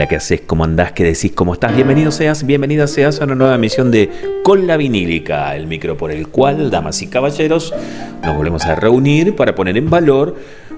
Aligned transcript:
Hola, 0.00 0.08
¿qué 0.08 0.16
haces? 0.16 0.40
¿Cómo 0.46 0.64
andás? 0.64 0.92
¿Qué 0.92 1.04
decís? 1.04 1.32
¿Cómo 1.34 1.52
estás? 1.52 1.76
Bienvenido 1.76 2.10
seas, 2.10 2.46
bienvenida 2.46 2.86
seas 2.86 3.20
a 3.20 3.24
una 3.24 3.34
nueva 3.34 3.56
emisión 3.56 3.90
de 3.90 4.08
Con 4.42 4.66
la 4.66 4.78
Vinílica, 4.78 5.54
el 5.54 5.66
micro 5.66 5.98
por 5.98 6.10
el 6.10 6.28
cual, 6.28 6.70
damas 6.70 7.02
y 7.02 7.08
caballeros, 7.08 7.74
nos 8.24 8.34
volvemos 8.34 8.64
a 8.64 8.76
reunir 8.76 9.36
para 9.36 9.54
poner 9.54 9.76
en 9.76 9.90
valor 9.90 10.36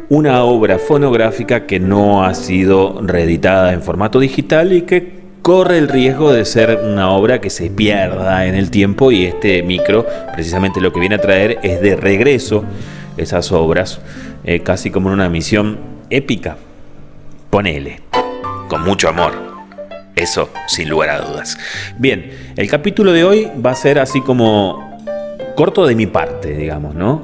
una 0.09 0.43
obra 0.43 0.81
fonográfica 0.81 1.67
que 1.69 1.79
no 1.79 2.25
ha 2.25 2.35
sido 2.35 3.01
reeditada 3.01 3.73
en 3.73 3.83
formato 3.83 4.19
digital 4.19 4.73
y 4.73 4.83
que 4.83 5.21
corre 5.41 5.79
el 5.79 5.87
riesgo 5.87 6.33
de 6.33 6.45
ser 6.45 6.81
una 6.85 7.11
obra 7.11 7.41
que 7.41 7.49
se 7.49 7.71
pierda 7.71 8.45
en 8.47 8.57
el 8.57 8.73
tiempo 8.73 9.13
y 9.13 9.27
este 9.27 9.63
micro 9.63 10.05
precisamente 10.33 10.81
lo 10.81 10.93
que 10.93 10.99
viene 10.99 11.15
a 11.15 11.21
traer 11.21 11.61
es 11.63 11.81
de 11.81 11.95
regreso 11.95 12.65
esas 13.17 13.53
obras, 13.53 14.01
eh, 14.43 14.65
casi 14.65 14.91
como 14.91 15.13
una 15.13 15.29
misión 15.29 15.79
épica. 16.11 16.57
Ponele 17.51 18.01
con 18.73 18.85
mucho 18.85 19.11
amor. 19.11 19.35
Eso, 20.17 20.49
sin 20.67 20.89
lugar 20.89 21.11
a 21.11 21.21
dudas. 21.21 21.59
Bien, 21.99 22.31
el 22.57 22.71
capítulo 22.71 23.13
de 23.13 23.23
hoy 23.23 23.51
va 23.63 23.73
a 23.73 23.75
ser 23.75 23.99
así 23.99 24.23
como 24.23 24.99
corto 25.57 25.85
de 25.85 25.95
mi 25.95 26.07
parte, 26.07 26.57
digamos, 26.57 26.95
¿no? 26.95 27.21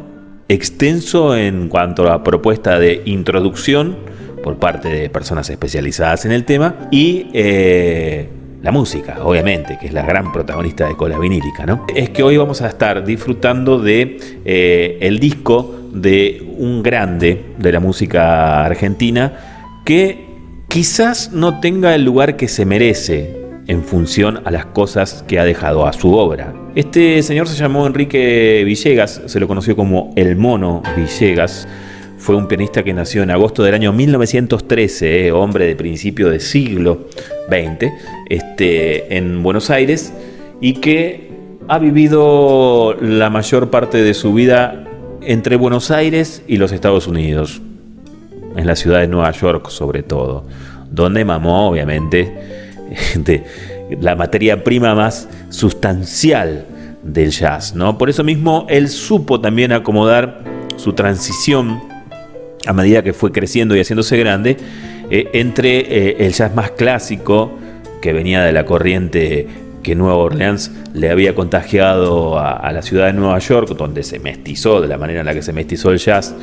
Extenso 0.47 1.35
en 1.35 1.71
cuanto 1.71 2.13
a 2.13 2.23
propuesta 2.23 2.79
de 2.79 3.01
introducción 3.07 3.97
por 4.43 4.59
parte 4.59 4.91
de 4.91 5.09
personas 5.09 5.49
especializadas 5.49 6.27
en 6.27 6.33
el 6.33 6.45
tema 6.45 6.91
y 6.91 7.31
eh, 7.33 8.29
la 8.61 8.71
música, 8.71 9.21
obviamente, 9.23 9.79
que 9.81 9.87
es 9.87 9.95
la 9.95 10.03
gran 10.03 10.31
protagonista 10.33 10.87
de 10.87 10.97
Cola 10.97 11.19
Vinílica, 11.19 11.65
¿no? 11.65 11.87
Es 11.97 12.11
que 12.11 12.23
hoy 12.23 12.37
vamos 12.37 12.61
a 12.61 12.69
estar 12.69 13.07
disfrutando 13.07 13.79
de 13.79 14.19
eh, 14.45 14.99
el 15.01 15.19
disco 15.19 15.81
de 15.95 16.47
un 16.59 16.83
grande 16.83 17.55
de 17.57 17.73
la 17.73 17.81
música 17.81 18.67
argentina 18.67 19.81
que 19.87 20.28
quizás 20.69 21.33
no 21.33 21.61
tenga 21.61 21.95
el 21.95 22.05
lugar 22.05 22.37
que 22.37 22.47
se 22.47 22.65
merece 22.65 23.35
en 23.67 23.83
función 23.83 24.43
a 24.47 24.51
las 24.51 24.67
cosas 24.67 25.25
que 25.27 25.39
ha 25.39 25.45
dejado 25.45 25.87
a 25.87 25.93
su 25.93 26.15
obra. 26.15 26.55
Este 26.75 27.23
señor 27.23 27.49
se 27.49 27.57
llamó 27.57 27.87
Enrique 27.87 28.63
Villegas, 28.65 29.23
se 29.27 29.41
lo 29.41 29.49
conoció 29.49 29.75
como 29.77 30.13
el 30.17 30.37
Mono 30.37 30.83
Villegas. 30.97 31.67
Fue 32.19 32.37
un 32.37 32.49
pianista 32.49 32.83
que 32.83 32.93
nació 32.93 33.23
en 33.23 33.31
agosto 33.31 33.63
del 33.63 33.75
año 33.75 33.93
1913, 33.93 35.27
eh, 35.27 35.33
hombre 35.33 35.67
de 35.67 35.77
principio 35.77 36.31
del 36.31 36.41
siglo 36.41 37.09
XX, 37.49 37.91
este, 38.29 39.17
en 39.17 39.43
Buenos 39.43 39.71
Aires, 39.71 40.13
y 40.61 40.75
que 40.75 41.31
ha 41.69 41.79
vivido 41.79 42.95
la 43.01 43.31
mayor 43.31 43.71
parte 43.71 43.99
de 43.99 44.15
su 44.15 44.35
vida 44.35 44.85
entre 45.23 45.57
Buenos 45.57 45.91
Aires 45.91 46.43
y 46.47 46.57
los 46.57 46.73
Estados 46.73 47.07
Unidos 47.07 47.61
en 48.59 48.67
la 48.67 48.75
ciudad 48.75 49.01
de 49.01 49.09
Nueva 49.09 49.31
York 49.31 49.71
sobre 49.71 50.03
todo, 50.03 50.45
donde 50.91 51.25
mamó 51.25 51.69
obviamente 51.69 52.35
la 54.01 54.17
materia 54.17 54.65
prima 54.65 54.95
más 54.97 55.29
sustancial 55.49 56.67
del 57.05 57.31
jazz. 57.31 57.75
¿no? 57.75 57.97
Por 57.97 58.11
eso 58.11 58.25
mismo 58.25 58.67
él 58.69 58.89
supo 58.89 59.41
también 59.41 59.71
acomodar 59.73 60.43
su 60.77 60.93
transición 60.93 61.81
a 62.67 62.73
medida 62.73 63.03
que 63.03 63.13
fue 63.13 63.31
creciendo 63.31 63.77
y 63.77 63.81
haciéndose 63.81 64.19
grande 64.19 64.57
eh, 65.09 65.31
entre 65.33 65.79
eh, 65.79 66.17
el 66.27 66.33
jazz 66.33 66.53
más 66.55 66.73
clásico 66.73 67.57
que 68.03 68.13
venía 68.13 68.43
de 68.43 68.53
la 68.53 68.65
corriente 68.65 69.47
que 69.85 69.95
Nueva 69.95 70.17
Orleans 70.17 70.73
le 70.93 71.11
había 71.11 71.37
contagiado 71.37 72.39
a 72.39 72.71
la 72.73 72.83
ciudad 72.83 73.07
de 73.07 73.13
Nueva 73.13 73.39
York, 73.39 73.69
donde 73.77 74.03
se 74.03 74.19
mestizó 74.19 74.81
de 74.81 74.89
la 74.89 74.99
manera 74.99 75.21
en 75.21 75.27
la 75.27 75.35
que 75.35 75.43
se 75.43 75.53
mestizó 75.53 75.93
el 75.93 75.99
jazz 75.99 76.35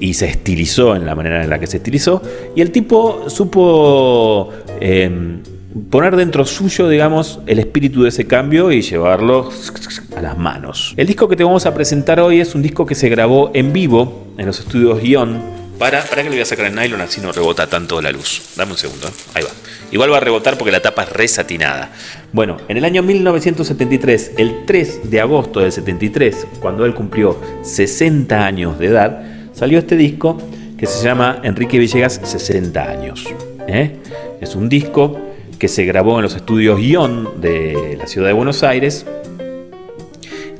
y 0.00 0.14
se 0.14 0.26
estilizó 0.26 0.94
en 0.94 1.06
la 1.06 1.14
manera 1.14 1.42
en 1.42 1.50
la 1.50 1.58
que 1.58 1.66
se 1.66 1.78
estilizó. 1.78 2.22
Y 2.54 2.60
el 2.60 2.70
tipo 2.70 3.28
supo 3.28 4.50
em, 4.80 5.42
poner 5.90 6.16
dentro 6.16 6.44
suyo, 6.44 6.88
digamos, 6.88 7.40
el 7.46 7.58
espíritu 7.58 8.02
de 8.02 8.10
ese 8.10 8.26
cambio 8.26 8.70
y 8.72 8.82
llevarlo 8.82 9.50
a 10.16 10.22
las 10.22 10.38
manos. 10.38 10.94
El 10.96 11.06
disco 11.06 11.28
que 11.28 11.36
te 11.36 11.44
vamos 11.44 11.66
a 11.66 11.74
presentar 11.74 12.20
hoy 12.20 12.40
es 12.40 12.54
un 12.54 12.62
disco 12.62 12.86
que 12.86 12.94
se 12.94 13.08
grabó 13.08 13.50
en 13.54 13.72
vivo 13.72 14.28
en 14.38 14.46
los 14.46 14.60
estudios 14.60 15.00
Guión. 15.00 15.62
Para, 15.78 16.04
para 16.04 16.22
que 16.22 16.28
le 16.28 16.36
voy 16.36 16.42
a 16.42 16.46
sacar 16.46 16.66
el 16.66 16.76
nylon 16.76 17.00
así 17.00 17.20
no 17.20 17.32
rebota 17.32 17.66
tanto 17.66 18.00
la 18.00 18.12
luz. 18.12 18.52
Dame 18.56 18.72
un 18.72 18.78
segundo, 18.78 19.08
¿eh? 19.08 19.12
ahí 19.34 19.42
va. 19.42 19.50
Igual 19.90 20.12
va 20.12 20.18
a 20.18 20.20
rebotar 20.20 20.56
porque 20.56 20.70
la 20.70 20.80
tapa 20.80 21.02
es 21.02 21.08
resatinada. 21.10 21.90
Bueno, 22.32 22.58
en 22.68 22.76
el 22.76 22.84
año 22.84 23.02
1973, 23.02 24.32
el 24.38 24.64
3 24.64 25.10
de 25.10 25.20
agosto 25.20 25.60
del 25.60 25.72
73, 25.72 26.46
cuando 26.60 26.86
él 26.86 26.94
cumplió 26.94 27.38
60 27.62 28.46
años 28.46 28.78
de 28.78 28.86
edad, 28.86 29.31
salió 29.52 29.78
este 29.78 29.96
disco 29.96 30.38
que 30.76 30.86
se 30.86 31.04
llama 31.04 31.38
Enrique 31.42 31.78
Villegas 31.78 32.20
60 32.22 32.82
años. 32.82 33.24
¿eh? 33.68 33.96
Es 34.40 34.56
un 34.56 34.68
disco 34.68 35.18
que 35.58 35.68
se 35.68 35.84
grabó 35.84 36.16
en 36.16 36.22
los 36.22 36.34
estudios 36.34 36.78
Guión 36.78 37.40
de 37.40 37.96
la 37.98 38.06
ciudad 38.06 38.26
de 38.26 38.32
Buenos 38.32 38.64
Aires. 38.64 39.06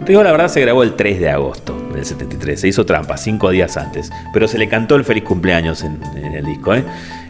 En 0.07 0.15
la 0.15 0.31
verdad, 0.31 0.49
se 0.49 0.61
grabó 0.61 0.83
el 0.83 0.95
3 0.95 1.21
de 1.21 1.31
agosto 1.31 1.77
del 1.93 2.05
73. 2.05 2.61
Se 2.61 2.69
hizo 2.69 2.87
trampa 2.87 3.17
cinco 3.17 3.51
días 3.51 3.77
antes, 3.77 4.11
pero 4.33 4.47
se 4.47 4.59
le 4.59 4.69
cantó 4.69 4.97
el 4.97 5.05
feliz 5.05 5.25
cumpleaños 5.25 5.83
en, 5.83 6.01
el 6.35 6.45
disco. 6.45 6.75
¿eh? 6.75 6.85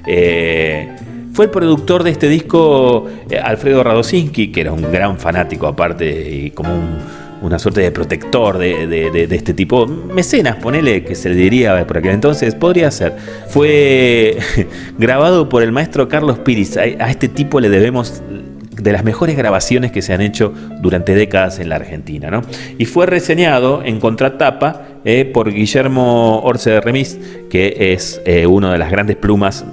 Eh, 0.07 0.89
fue 1.33 1.47
el 1.47 1.51
productor 1.51 2.03
de 2.03 2.11
este 2.11 2.29
disco 2.29 3.07
Alfredo 3.43 3.83
Radosinski, 3.83 4.53
que 4.53 4.61
era 4.61 4.73
un 4.73 4.83
gran 4.93 5.19
fanático 5.19 5.67
aparte 5.67 6.31
y 6.31 6.51
como 6.51 6.75
un 6.75 6.99
una 7.43 7.59
suerte 7.59 7.81
de 7.81 7.91
protector 7.91 8.59
de, 8.59 9.29
este 9.31 9.53
tipo. 9.53 9.87
Mecenas, 9.87 10.57
ponele 10.57 11.05
que 11.05 11.15
se 11.15 11.29
le 11.29 11.35
diría 11.35 11.87
por 11.87 11.99
aquel 11.99 12.13
entonces, 12.13 12.55
podría 12.55 12.91
ser. 12.91 13.17
Fue 13.49 14.39
grabado 14.99 15.49
por 15.49 15.63
el 15.63 15.73
maestro 15.73 16.09
Carlos 16.09 16.39
Piris. 16.39 16.77
A, 16.77 16.85
este 16.85 17.29
tipo 17.29 17.61
le 17.61 17.69
debemos 17.69 18.23
de 18.71 18.93
las 18.93 19.05
mejores 19.05 19.37
grabaciones 19.37 19.93
que 19.93 20.03
se 20.03 20.13
han 20.13 20.21
hecho 20.21 20.53
durante 20.81 21.15
décadas 21.15 21.59
en 21.59 21.69
la 21.69 21.77
Argentina. 21.77 22.31
¿no? 22.31 22.43
Y 22.79 22.87
fue 22.87 23.07
reseñado 23.07 23.83
en 23.85 24.01
contratapa 24.01 24.83
eh, 25.05 25.25
por 25.25 25.53
Guillermo 25.53 26.41
Orce 26.43 26.71
de 26.71 26.81
Remis, 26.81 27.19
que 27.51 27.93
es 27.93 28.21
eh, 28.25 28.47
una 28.47 28.73
de 28.73 28.79
las 28.79 28.91
grandes 28.91 29.17
plumas 29.17 29.65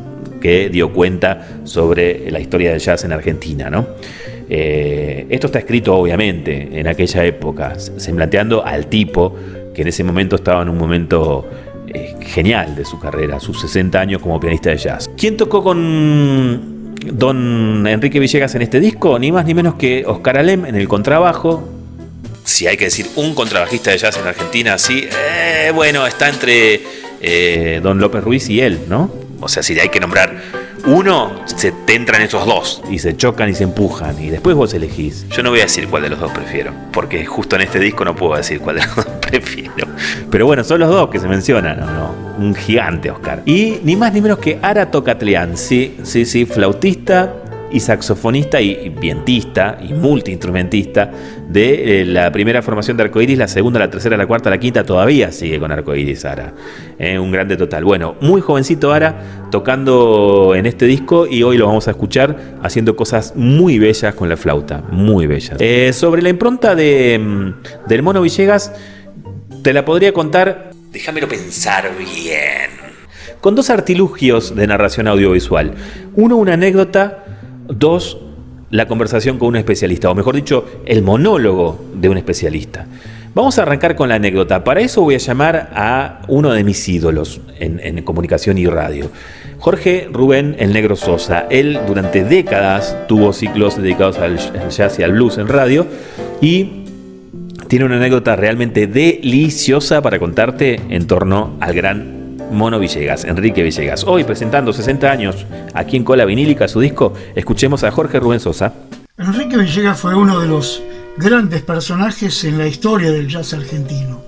que 0.41 0.69
dio 0.69 0.93
cuenta 0.93 1.47
sobre 1.63 2.31
la 2.31 2.39
historia 2.39 2.71
del 2.71 2.79
jazz 2.79 3.03
en 3.03 3.13
Argentina. 3.13 3.69
¿no? 3.69 3.87
Eh, 4.51 5.27
esto 5.29 5.45
está 5.45 5.59
escrito 5.59 5.95
obviamente 5.95 6.69
en 6.79 6.87
aquella 6.87 7.23
época, 7.23 7.75
semblanteando 7.79 8.65
al 8.65 8.87
tipo 8.87 9.35
que 9.75 9.83
en 9.83 9.89
ese 9.89 10.03
momento 10.03 10.37
estaba 10.37 10.63
en 10.63 10.69
un 10.69 10.77
momento 10.77 11.47
eh, 11.87 12.15
genial 12.21 12.75
de 12.75 12.83
su 12.83 12.99
carrera, 12.99 13.39
sus 13.39 13.61
60 13.61 13.99
años 13.99 14.21
como 14.21 14.39
pianista 14.39 14.71
de 14.71 14.77
jazz. 14.77 15.09
¿Quién 15.15 15.37
tocó 15.37 15.63
con 15.63 16.95
don 17.13 17.85
Enrique 17.85 18.19
Villegas 18.19 18.55
en 18.55 18.63
este 18.63 18.79
disco? 18.79 19.19
Ni 19.19 19.31
más 19.31 19.45
ni 19.45 19.53
menos 19.53 19.75
que 19.75 20.03
Oscar 20.07 20.39
Alem 20.39 20.65
en 20.65 20.75
el 20.75 20.87
contrabajo. 20.87 21.69
Si 22.43 22.65
hay 22.65 22.75
que 22.75 22.85
decir 22.85 23.05
un 23.17 23.35
contrabajista 23.35 23.91
de 23.91 23.99
jazz 23.99 24.17
en 24.17 24.25
Argentina, 24.25 24.79
sí, 24.79 25.07
eh, 25.07 25.71
bueno, 25.75 26.07
está 26.07 26.27
entre 26.27 26.81
don 27.81 27.99
López 27.99 28.23
Ruiz 28.23 28.49
y 28.49 28.61
él, 28.61 28.79
¿no? 28.87 29.11
O 29.41 29.47
sea, 29.47 29.61
si 29.61 29.77
hay 29.79 29.89
que 29.89 29.99
nombrar 29.99 30.58
uno, 30.85 31.31
se 31.45 31.71
te 31.71 31.95
entran 31.95 32.21
esos 32.21 32.45
dos 32.45 32.81
y 32.89 32.99
se 32.99 33.15
chocan 33.15 33.49
y 33.49 33.53
se 33.53 33.63
empujan 33.63 34.21
y 34.21 34.29
después 34.29 34.55
vos 34.55 34.73
elegís. 34.73 35.27
Yo 35.29 35.43
no 35.43 35.49
voy 35.49 35.59
a 35.59 35.63
decir 35.63 35.87
cuál 35.87 36.03
de 36.03 36.09
los 36.09 36.19
dos 36.19 36.31
prefiero, 36.31 36.73
porque 36.91 37.25
justo 37.25 37.55
en 37.55 37.63
este 37.63 37.79
disco 37.79 38.05
no 38.05 38.15
puedo 38.15 38.35
decir 38.35 38.59
cuál 38.59 38.77
de 38.77 38.85
los 38.85 38.95
dos 38.95 39.05
prefiero. 39.21 39.87
Pero 40.29 40.45
bueno, 40.45 40.63
son 40.63 40.79
los 40.79 40.89
dos 40.89 41.09
que 41.09 41.19
se 41.19 41.27
mencionan, 41.27 41.79
¿no? 41.79 42.15
Un 42.37 42.55
gigante, 42.55 43.11
Oscar. 43.11 43.41
Y 43.45 43.79
ni 43.83 43.95
más 43.95 44.13
ni 44.13 44.21
menos 44.21 44.39
que 44.39 44.59
Ara 44.61 44.89
Tocatlián, 44.89 45.57
sí, 45.57 45.97
sí, 46.03 46.25
sí, 46.25 46.45
flautista, 46.45 47.33
y 47.71 47.79
saxofonista 47.79 48.61
y, 48.61 48.89
vientista 48.89 49.77
y 49.81 49.93
multiinstrumentista 49.93 51.11
de 51.47 52.01
eh, 52.01 52.05
la 52.05 52.31
primera 52.31 52.61
formación 52.61 52.97
de 52.97 53.03
Arcoiris, 53.03 53.37
la 53.37 53.47
segunda, 53.47 53.79
la 53.79 53.89
tercera, 53.89 54.17
la 54.17 54.27
cuarta, 54.27 54.49
la 54.49 54.59
quinta, 54.59 54.83
todavía 54.83 55.31
sigue 55.31 55.59
con 55.59 55.71
Arcoiris 55.71 56.25
Ara. 56.25 56.53
Eh, 56.97 57.17
un 57.17 57.31
grande 57.31 57.57
total. 57.57 57.83
Bueno, 57.83 58.15
muy 58.21 58.41
jovencito 58.41 58.91
Ara 58.91 59.47
tocando 59.51 60.53
en 60.55 60.65
este 60.65 60.85
disco 60.85 61.27
y 61.27 61.43
hoy 61.43 61.57
lo 61.57 61.67
vamos 61.67 61.87
a 61.87 61.91
escuchar 61.91 62.37
haciendo 62.61 62.95
cosas 62.95 63.33
muy 63.35 63.79
bellas 63.79 64.13
con 64.15 64.29
la 64.29 64.37
flauta, 64.37 64.83
muy 64.91 65.27
bellas. 65.27 65.57
Eh, 65.59 65.91
sobre 65.93 66.21
la 66.21 66.29
impronta 66.29 66.75
de, 66.75 67.19
mm, 67.19 67.87
del 67.87 68.03
Mono 68.03 68.21
Villegas, 68.21 68.73
te 69.63 69.73
la 69.73 69.85
podría 69.85 70.13
contar, 70.13 70.71
déjamelo 70.91 71.27
pensar 71.27 71.91
bien. 71.97 72.89
Con 73.41 73.55
dos 73.55 73.69
artilugios 73.69 74.55
de 74.55 74.67
narración 74.67 75.07
audiovisual. 75.07 75.73
Uno, 76.15 76.35
una 76.35 76.53
anécdota 76.53 77.23
Dos, 77.69 78.17
la 78.69 78.87
conversación 78.87 79.37
con 79.37 79.49
un 79.49 79.55
especialista, 79.55 80.09
o 80.09 80.15
mejor 80.15 80.35
dicho, 80.35 80.65
el 80.85 81.01
monólogo 81.01 81.79
de 81.93 82.09
un 82.09 82.17
especialista. 82.17 82.85
Vamos 83.35 83.59
a 83.59 83.61
arrancar 83.61 83.95
con 83.95 84.09
la 84.09 84.15
anécdota. 84.15 84.63
Para 84.63 84.81
eso 84.81 85.01
voy 85.01 85.15
a 85.15 85.19
llamar 85.19 85.69
a 85.73 86.21
uno 86.27 86.51
de 86.51 86.63
mis 86.63 86.89
ídolos 86.89 87.41
en, 87.59 88.01
comunicación 88.03 88.57
y 88.57 88.65
radio. 88.65 89.11
Jorge 89.59 90.09
Rubén 90.11 90.55
El 90.57 90.73
Negro 90.73 90.95
Sosa. 90.95 91.45
Él 91.49 91.79
durante 91.85 92.23
décadas 92.23 92.97
tuvo 93.07 93.31
ciclos 93.31 93.77
dedicados 93.77 94.17
al 94.17 94.37
jazz 94.69 94.97
y 94.99 95.03
al 95.03 95.11
blues 95.11 95.37
en 95.37 95.47
radio 95.47 95.85
y 96.41 96.85
tiene 97.67 97.85
una 97.85 97.97
anécdota 97.97 98.35
realmente 98.35 98.87
deliciosa 98.87 100.01
para 100.01 100.17
contarte 100.17 100.81
en 100.89 101.05
torno 101.05 101.55
al 101.59 101.73
gran 101.73 102.18
Mono 102.51 102.79
Villegas, 102.79 103.25
Enrique 103.25 103.63
Villegas. 103.63 104.03
Hoy 104.05 104.23
presentando 104.23 104.73
60 104.73 105.11
años 105.11 105.45
aquí 105.73 105.97
en 105.97 106.03
Cola 106.03 106.25
Vinílica 106.25 106.67
su 106.67 106.79
disco, 106.79 107.13
escuchemos 107.35 107.83
a 107.83 107.91
Jorge 107.91 108.19
Rubén 108.19 108.39
Sosa. 108.39 108.73
Enrique 109.17 109.57
Villegas 109.57 109.99
fue 109.99 110.15
uno 110.15 110.39
de 110.39 110.47
los 110.47 110.81
grandes 111.17 111.61
personajes 111.61 112.43
en 112.43 112.57
la 112.57 112.67
historia 112.67 113.11
del 113.11 113.27
jazz 113.27 113.53
argentino. 113.53 114.21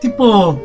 Tipo 0.00 0.60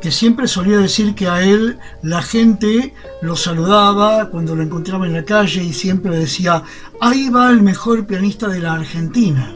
que 0.00 0.10
siempre 0.10 0.46
solía 0.48 0.76
decir 0.76 1.14
que 1.14 1.28
a 1.28 1.42
él 1.42 1.78
la 2.02 2.20
gente 2.20 2.92
lo 3.22 3.36
saludaba 3.36 4.28
cuando 4.28 4.54
lo 4.54 4.62
encontraba 4.62 5.06
en 5.06 5.14
la 5.14 5.24
calle 5.24 5.62
y 5.62 5.72
siempre 5.72 6.14
decía, 6.14 6.62
ahí 7.00 7.30
va 7.30 7.48
el 7.50 7.62
mejor 7.62 8.06
pianista 8.06 8.48
de 8.48 8.60
la 8.60 8.74
Argentina. 8.74 9.54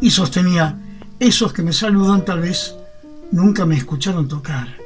Y 0.00 0.10
sostenía, 0.10 0.76
esos 1.20 1.52
que 1.52 1.62
me 1.62 1.72
saludan 1.72 2.24
tal 2.24 2.40
vez 2.40 2.74
nunca 3.30 3.64
me 3.66 3.76
escucharon 3.76 4.26
tocar. 4.26 4.85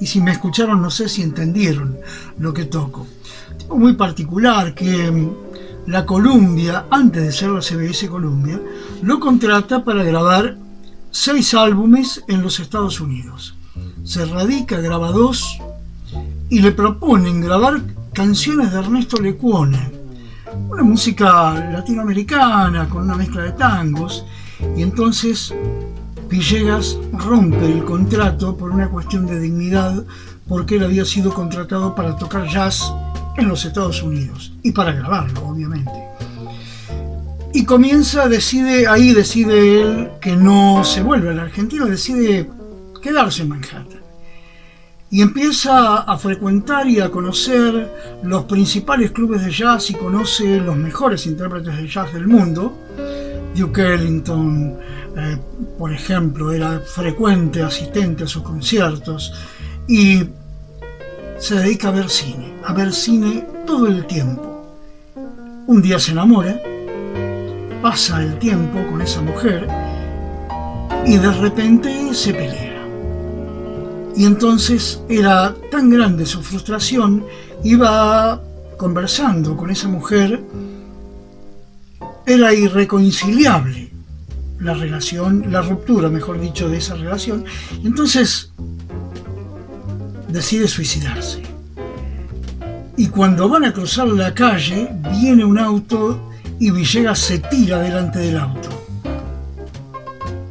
Y 0.00 0.06
si 0.06 0.20
me 0.20 0.32
escucharon 0.32 0.82
no 0.82 0.90
sé 0.90 1.08
si 1.08 1.22
entendieron 1.22 1.96
lo 2.38 2.52
que 2.52 2.66
toco. 2.66 3.06
Tipo 3.58 3.76
muy 3.76 3.94
particular 3.94 4.74
que 4.74 5.10
mm, 5.10 5.30
la 5.86 6.04
Columbia, 6.04 6.86
antes 6.90 7.22
de 7.22 7.32
ser 7.32 7.50
la 7.50 7.62
CBS 7.62 8.08
Columbia, 8.08 8.60
lo 9.02 9.20
contrata 9.20 9.84
para 9.84 10.02
grabar 10.02 10.56
seis 11.10 11.54
álbumes 11.54 12.22
en 12.28 12.42
los 12.42 12.60
Estados 12.60 13.00
Unidos. 13.00 13.54
Se 14.04 14.24
radica, 14.24 14.80
graba 14.80 15.12
dos 15.12 15.58
y 16.48 16.60
le 16.60 16.72
proponen 16.72 17.40
grabar 17.40 17.80
canciones 18.12 18.72
de 18.72 18.78
Ernesto 18.78 19.20
Lecuone, 19.20 19.90
una 20.68 20.82
música 20.82 21.54
latinoamericana 21.72 22.88
con 22.88 23.04
una 23.04 23.14
mezcla 23.14 23.42
de 23.42 23.52
tangos, 23.52 24.24
y 24.76 24.82
entonces 24.82 25.54
Villegas 26.28 26.98
rompe 27.12 27.64
el 27.64 27.84
contrato 27.84 28.56
por 28.56 28.70
una 28.70 28.88
cuestión 28.88 29.26
de 29.26 29.38
dignidad, 29.38 30.04
porque 30.48 30.76
él 30.76 30.84
había 30.84 31.04
sido 31.04 31.32
contratado 31.32 31.94
para 31.94 32.16
tocar 32.16 32.48
jazz 32.48 32.92
en 33.36 33.48
los 33.48 33.64
Estados 33.64 34.02
Unidos 34.02 34.52
y 34.62 34.72
para 34.72 34.92
grabarlo, 34.92 35.46
obviamente. 35.46 35.92
Y 37.52 37.64
comienza, 37.64 38.28
decide, 38.28 38.86
ahí 38.86 39.14
decide 39.14 39.80
él 39.80 40.10
que 40.20 40.36
no 40.36 40.84
se 40.84 41.02
vuelve 41.02 41.30
a 41.30 41.34
la 41.34 41.42
Argentina, 41.42 41.86
decide 41.86 42.50
quedarse 43.00 43.42
en 43.42 43.48
Manhattan. 43.48 44.00
Y 45.10 45.22
empieza 45.22 45.98
a 45.98 46.18
frecuentar 46.18 46.88
y 46.88 47.00
a 47.00 47.10
conocer 47.10 48.18
los 48.24 48.44
principales 48.44 49.12
clubes 49.12 49.44
de 49.44 49.52
jazz 49.52 49.90
y 49.90 49.94
conoce 49.94 50.58
los 50.58 50.76
mejores 50.76 51.26
intérpretes 51.26 51.76
de 51.76 51.88
jazz 51.88 52.12
del 52.12 52.26
mundo. 52.26 52.76
Duke 53.54 53.94
Ellington, 53.94 54.76
eh, 55.18 55.38
por 55.78 55.92
ejemplo, 55.92 56.52
era 56.52 56.78
frecuente 56.80 57.62
asistente 57.62 58.24
a 58.24 58.26
sus 58.26 58.42
conciertos 58.42 59.32
y 59.88 60.24
se 61.38 61.54
dedica 61.54 61.88
a 61.88 61.92
ver 61.92 62.10
cine, 62.10 62.52
a 62.62 62.74
ver 62.74 62.92
cine 62.92 63.46
todo 63.66 63.86
el 63.86 64.06
tiempo. 64.06 64.62
Un 65.66 65.80
día 65.80 65.98
se 65.98 66.12
enamora, 66.12 66.60
pasa 67.80 68.22
el 68.22 68.38
tiempo 68.38 68.78
con 68.90 69.00
esa 69.00 69.22
mujer 69.22 69.66
y 71.06 71.16
de 71.16 71.32
repente 71.32 72.12
se 72.12 72.34
pelea. 72.34 72.86
Y 74.14 74.26
entonces 74.26 75.00
era 75.08 75.54
tan 75.70 75.88
grande 75.88 76.26
su 76.26 76.42
frustración, 76.42 77.24
iba 77.64 78.42
conversando 78.76 79.56
con 79.56 79.70
esa 79.70 79.88
mujer, 79.88 80.42
era 82.26 82.52
irreconciliable 82.52 83.95
la 84.60 84.74
relación, 84.74 85.52
la 85.52 85.62
ruptura, 85.62 86.08
mejor 86.08 86.40
dicho, 86.40 86.68
de 86.68 86.78
esa 86.78 86.94
relación. 86.94 87.44
Entonces 87.84 88.52
decide 90.28 90.68
suicidarse. 90.68 91.42
Y 92.96 93.08
cuando 93.08 93.48
van 93.48 93.64
a 93.64 93.72
cruzar 93.72 94.08
la 94.08 94.32
calle, 94.34 94.88
viene 95.20 95.44
un 95.44 95.58
auto 95.58 96.30
y 96.58 96.70
Villegas 96.70 97.18
se 97.18 97.38
tira 97.38 97.78
delante 97.80 98.18
del 98.18 98.38
auto. 98.38 98.68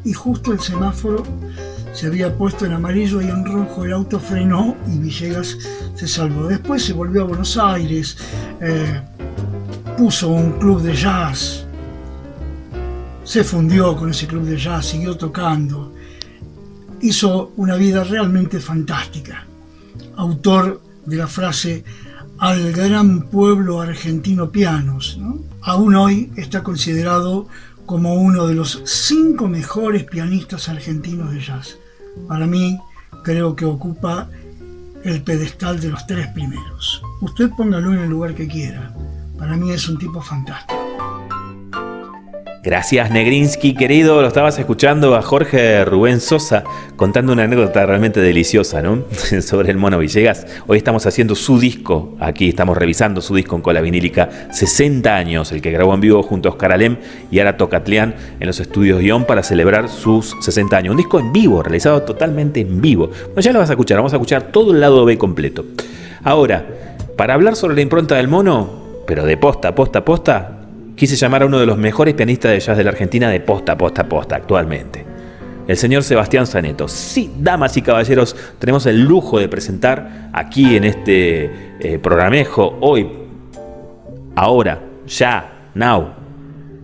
Y 0.03 0.13
justo 0.13 0.51
el 0.51 0.59
semáforo 0.59 1.23
se 1.93 2.07
había 2.07 2.37
puesto 2.37 2.65
en 2.65 2.73
amarillo 2.73 3.21
y 3.21 3.29
en 3.29 3.45
rojo, 3.45 3.85
el 3.85 3.93
auto 3.93 4.19
frenó 4.19 4.75
y 4.87 4.99
Villegas 4.99 5.57
se 5.95 6.07
salvó. 6.07 6.47
Después 6.47 6.83
se 6.83 6.93
volvió 6.93 7.23
a 7.23 7.25
Buenos 7.25 7.57
Aires, 7.57 8.17
eh, 8.61 9.01
puso 9.97 10.29
un 10.29 10.59
club 10.59 10.81
de 10.81 10.93
jazz, 10.93 11.64
se 13.25 13.43
fundió 13.43 13.97
con 13.97 14.11
ese 14.11 14.27
club 14.27 14.43
de 14.43 14.57
jazz, 14.57 14.85
siguió 14.85 15.17
tocando, 15.17 15.93
hizo 17.01 17.51
una 17.57 17.75
vida 17.75 18.03
realmente 18.03 18.59
fantástica. 18.59 19.45
Autor 20.15 20.81
de 21.05 21.17
la 21.17 21.27
frase 21.27 21.83
al 22.37 22.71
gran 22.71 23.23
pueblo 23.23 23.81
argentino 23.81 24.51
pianos, 24.51 25.19
aún 25.61 25.95
hoy 25.95 26.31
está 26.35 26.63
considerado 26.63 27.47
como 27.85 28.13
uno 28.13 28.47
de 28.47 28.55
los 28.55 28.81
cinco 28.85 29.47
mejores 29.47 30.03
pianistas 30.03 30.69
argentinos 30.69 31.33
de 31.33 31.41
jazz. 31.41 31.77
Para 32.27 32.45
mí 32.45 32.79
creo 33.23 33.55
que 33.55 33.65
ocupa 33.65 34.29
el 35.03 35.23
pedestal 35.23 35.79
de 35.79 35.89
los 35.89 36.05
tres 36.07 36.27
primeros. 36.27 37.01
Usted 37.21 37.49
póngalo 37.57 37.93
en 37.93 37.99
el 37.99 38.09
lugar 38.09 38.35
que 38.35 38.47
quiera. 38.47 38.93
Para 39.37 39.57
mí 39.57 39.71
es 39.71 39.87
un 39.89 39.97
tipo 39.97 40.21
fantástico. 40.21 40.84
Gracias 42.65 43.11
Negrinsky, 43.11 43.75
querido. 43.75 44.23
Lo 44.23 44.27
estabas 44.27 44.57
escuchando 44.57 45.15
a 45.15 45.21
Jorge 45.21 45.85
Rubén 45.85 46.19
Sosa 46.19 46.63
contando 46.95 47.31
una 47.31 47.43
anécdota 47.43 47.85
realmente 47.85 48.19
deliciosa, 48.21 48.81
¿no? 48.81 49.03
Sobre 49.43 49.69
el 49.69 49.77
mono 49.77 49.99
Villegas. 49.99 50.47
Hoy 50.65 50.79
estamos 50.79 51.05
haciendo 51.05 51.35
su 51.35 51.59
disco, 51.59 52.15
aquí 52.19 52.49
estamos 52.49 52.75
revisando 52.75 53.21
su 53.21 53.35
disco 53.35 53.55
en 53.55 53.61
cola 53.61 53.81
vinílica, 53.81 54.49
60 54.51 55.15
años, 55.15 55.51
el 55.51 55.61
que 55.61 55.69
grabó 55.69 55.93
en 55.93 56.01
vivo 56.01 56.23
junto 56.23 56.49
a 56.49 56.53
Oscar 56.53 56.71
Alem 56.71 56.97
y 57.29 57.37
Ara 57.37 57.55
Tocatlián 57.55 58.15
en 58.39 58.47
los 58.47 58.59
estudios 58.59 58.99
Guión 58.99 59.25
para 59.25 59.43
celebrar 59.43 59.87
sus 59.87 60.35
60 60.41 60.75
años. 60.75 60.91
Un 60.93 60.97
disco 60.97 61.19
en 61.19 61.31
vivo, 61.31 61.61
realizado 61.61 62.01
totalmente 62.01 62.61
en 62.61 62.81
vivo. 62.81 63.11
Bueno, 63.25 63.41
ya 63.41 63.53
lo 63.53 63.59
vas 63.59 63.69
a 63.69 63.73
escuchar, 63.73 63.97
vamos 63.97 64.13
a 64.13 64.15
escuchar 64.15 64.51
todo 64.51 64.71
el 64.71 64.79
lado 64.79 65.05
B 65.05 65.19
completo. 65.19 65.65
Ahora, 66.23 66.65
para 67.15 67.35
hablar 67.35 67.55
sobre 67.55 67.75
la 67.75 67.81
impronta 67.81 68.15
del 68.15 68.27
mono, 68.27 69.03
pero 69.05 69.23
de 69.23 69.37
posta, 69.37 69.75
posta, 69.75 70.03
posta, 70.03 70.64
quise 70.95 71.15
llamar 71.15 71.43
a 71.43 71.45
uno 71.45 71.59
de 71.59 71.65
los 71.65 71.77
mejores 71.77 72.13
pianistas 72.13 72.51
de 72.51 72.59
jazz 72.59 72.77
de 72.77 72.83
la 72.83 72.91
Argentina 72.91 73.29
de 73.29 73.39
posta, 73.39 73.77
posta, 73.77 74.07
posta 74.07 74.35
actualmente. 74.35 75.05
El 75.67 75.77
señor 75.77 76.03
Sebastián 76.03 76.45
Zaneto. 76.45 76.87
Sí, 76.87 77.33
damas 77.39 77.75
y 77.77 77.81
caballeros, 77.81 78.35
tenemos 78.59 78.85
el 78.85 79.03
lujo 79.03 79.39
de 79.39 79.49
presentar 79.49 80.29
aquí 80.31 80.75
en 80.75 80.83
este 80.83 81.75
eh, 81.79 81.99
programejo, 81.99 82.77
hoy, 82.81 83.09
ahora, 84.35 84.79
ya, 85.07 85.69
now, 85.73 86.13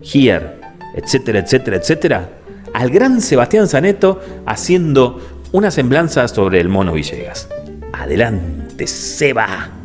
here, 0.02 0.60
etcétera, 0.94 1.38
etcétera, 1.38 1.76
etcétera, 1.76 2.28
al 2.74 2.90
gran 2.90 3.20
Sebastián 3.20 3.68
Zaneto 3.68 4.20
haciendo 4.46 5.20
una 5.52 5.70
semblanza 5.70 6.26
sobre 6.26 6.60
el 6.60 6.68
mono 6.68 6.94
Villegas. 6.94 7.48
Adelante, 7.92 8.86
Seba. 8.86 9.81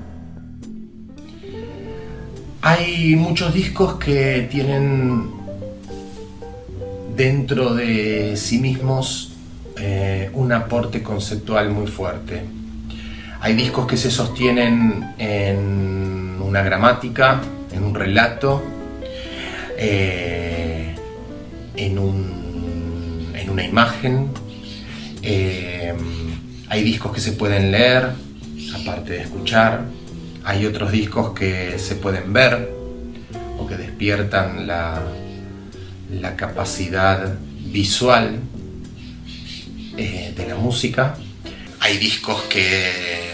Hay 2.69 3.15
muchos 3.15 3.53
discos 3.53 3.93
que 3.93 4.45
tienen 4.51 5.31
dentro 7.15 7.73
de 7.73 8.35
sí 8.35 8.59
mismos 8.59 9.31
eh, 9.77 10.29
un 10.33 10.51
aporte 10.51 11.01
conceptual 11.01 11.69
muy 11.69 11.87
fuerte. 11.87 12.43
Hay 13.39 13.53
discos 13.53 13.87
que 13.87 13.95
se 13.95 14.11
sostienen 14.11 15.13
en 15.17 16.41
una 16.41 16.61
gramática, 16.61 17.39
en 17.71 17.85
un 17.85 17.95
relato, 17.95 18.61
eh, 19.77 20.93
en, 21.73 21.97
una 21.97 23.63
imagen. 23.63 24.27
Eh, 25.21 25.93
hay 26.67 26.83
discos 26.83 27.13
que 27.13 27.21
se 27.21 27.31
pueden 27.31 27.71
leer, 27.71 28.11
aparte 28.75 29.13
de 29.13 29.21
escuchar 29.21 29.85
hay 30.47 30.65
otros 30.65 30.93
discos 30.93 31.33
que 31.33 31.77
se 31.77 31.95
pueden 31.95 32.31
ver 32.31 32.71
o 33.59 33.67
que 33.67 33.75
despiertan 33.75 34.65
la, 34.65 35.03
capacidad 36.37 37.35
visual 37.65 38.39
eh, 39.97 40.33
de 40.37 40.47
la 40.47 40.55
música. 40.55 41.17
Hay 41.81 41.97
discos 41.97 42.43
que 42.43 43.33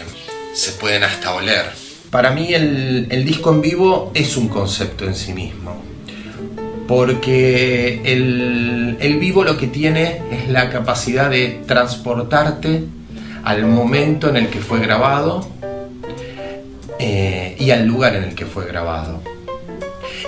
se 0.54 0.72
pueden 0.72 1.04
hasta 1.04 1.34
oler. 1.34 1.66
Para 2.10 2.32
mí 2.32 2.52
el, 2.52 3.24
disco 3.24 3.52
en 3.52 3.60
vivo 3.60 4.10
es 4.12 4.36
un 4.36 4.48
concepto 4.48 5.04
en 5.04 5.14
sí 5.14 5.32
mismo. 5.32 5.84
Porque 6.88 8.00
el 8.04 9.16
vivo 9.20 9.44
lo 9.44 9.56
que 9.56 9.68
tiene 9.68 10.20
es 10.32 10.48
la 10.48 10.68
capacidad 10.68 11.30
de 11.30 11.62
transportarte 11.64 12.86
al 13.44 13.66
momento 13.66 14.28
en 14.28 14.36
el 14.36 14.48
que 14.48 14.58
fue 14.58 14.80
grabado 14.80 15.53
eh, 17.06 17.54
y 17.58 17.70
al 17.70 17.84
lugar 17.84 18.16
en 18.16 18.24
el 18.24 18.34
que 18.34 18.46
fue 18.46 18.66
grabado. 18.66 19.20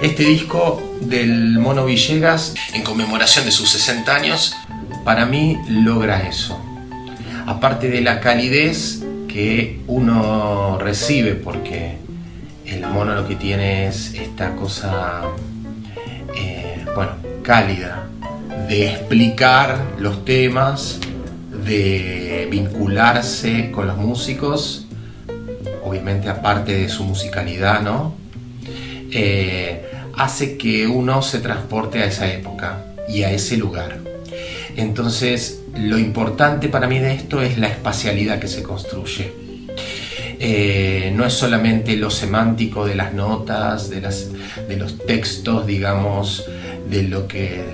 Este 0.03 0.25
disco 0.25 0.83
del 1.01 1.59
Mono 1.59 1.87
Villegas, 1.87 2.55
en 2.75 2.83
conmemoración 2.83 3.47
de 3.47 3.51
sus 3.51 3.71
60 3.71 4.15
años, 4.15 4.55
para 5.03 5.25
mí 5.25 5.57
logra 5.71 6.29
eso. 6.29 6.63
Aparte 7.47 7.89
de 7.89 8.03
la 8.03 8.21
calidez 8.21 9.03
que 9.27 9.81
uno 9.87 10.77
recibe 10.79 11.33
porque 11.33 11.97
el 12.67 12.87
mono 12.87 13.15
lo 13.15 13.27
que 13.27 13.37
tiene 13.37 13.87
es 13.87 14.13
esta 14.13 14.55
cosa, 14.55 15.23
eh, 16.37 16.85
bueno, 16.95 17.13
cálida, 17.43 18.07
de 18.69 18.91
explicar 18.91 19.83
los 19.99 20.27
temas, 20.27 21.01
de 21.65 22.49
vincularse 22.51 23.71
con 23.71 23.87
los 23.87 23.97
músicos, 23.97 24.86
obviamente 25.87 26.29
aparte 26.29 26.73
de 26.73 26.89
su 26.89 27.05
musicalidad, 27.05 27.81
¿no? 27.81 28.15
Eh, 29.13 29.83
hace 30.17 30.57
que 30.57 30.87
uno 30.87 31.23
se 31.23 31.39
transporte 31.39 32.03
a 32.03 32.07
esa 32.07 32.31
época 32.33 32.85
y 33.09 33.23
a 33.23 33.31
ese 33.31 33.57
lugar. 33.57 33.99
Entonces, 34.77 35.63
lo 35.77 35.97
importante 35.97 36.69
para 36.69 36.89
mí 36.89 36.99
de 36.99 37.15
esto 37.15 37.41
es 37.41 37.57
la 37.57 37.69
espacialidad 37.69 38.41
que 38.41 38.49
se 38.49 38.63
construye. 38.63 39.33
Eh, 40.39 41.13
no 41.15 41.25
es 41.25 41.33
solamente 41.33 41.97
lo 41.97 42.11
semántico 42.11 42.85
de 42.85 42.95
las 42.97 43.15
notas, 43.15 43.89
de, 43.89 44.01
las, 44.01 44.29
de 44.69 44.77
los 44.77 44.99
textos, 45.07 45.67
digamos, 45.67 46.45
de 46.91 47.05
lo 47.05 47.29
que 47.29 47.65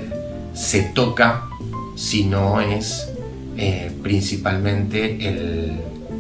se 0.54 0.82
toca, 0.82 1.48
sino 1.96 2.60
es 2.60 3.08
eh, 3.56 3.90
principalmente 4.02 5.28
el, 5.28 5.72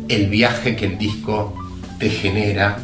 el 0.08 0.26
viaje 0.28 0.74
que 0.74 0.86
el 0.86 0.98
disco 0.98 1.54
te 2.02 2.10
genera, 2.10 2.78